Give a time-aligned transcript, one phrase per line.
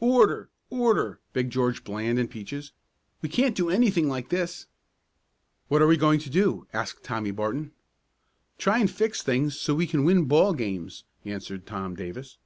[0.00, 0.48] "Order!
[0.70, 2.72] Order!" begged George Bland and Peaches.
[3.20, 4.64] "We can't do anything like this."
[5.68, 7.70] "What are we going to do?" asked Tommy Barton.
[8.56, 12.38] "Try and fix things so we can win ball games," answered Tom Davis.